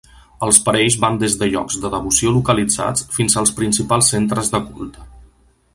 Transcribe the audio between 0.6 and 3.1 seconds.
parells van des de llocs de devoció localitzats